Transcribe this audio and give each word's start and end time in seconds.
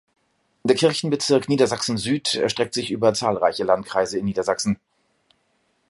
Der 0.63 0.75
Kirchenbezirk 0.75 1.47
Niedersachsen 1.47 1.95
Süd 1.95 2.33
erstreckt 2.33 2.73
sich 2.73 2.89
über 2.89 3.13
zahlreiche 3.13 3.63
Landkreise 3.63 4.17
in 4.17 4.25
Niedersachsen. 4.25 4.79